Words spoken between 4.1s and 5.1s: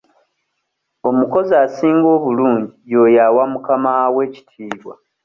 ekitiibwa.